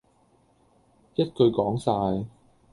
[1.13, 2.25] 一句講哂